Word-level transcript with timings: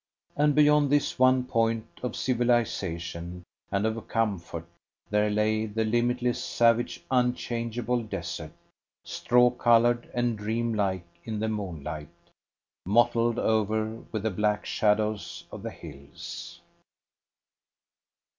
And 0.35 0.55
beyond 0.55 0.89
this 0.89 1.19
one 1.19 1.43
point 1.43 1.85
of 2.01 2.15
civilisation 2.15 3.43
and 3.71 3.85
of 3.85 4.07
comfort 4.07 4.65
there 5.11 5.29
lay 5.29 5.67
the 5.67 5.85
limitless, 5.85 6.43
savage, 6.43 7.03
unchangeable 7.11 8.01
desert, 8.01 8.51
straw 9.05 9.51
coloured 9.51 10.09
and 10.11 10.35
dream 10.35 10.73
like 10.73 11.05
in 11.23 11.39
the 11.39 11.49
moonlight, 11.49 12.09
mottled 12.83 13.37
over 13.37 13.97
with 14.11 14.23
the 14.23 14.31
black 14.31 14.65
shadows 14.65 15.45
of 15.51 15.61
the 15.61 15.69
hills. 15.69 16.61